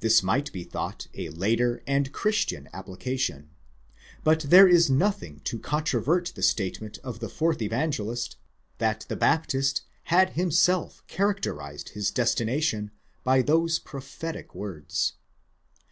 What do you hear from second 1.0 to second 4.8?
a later and Christian application, but there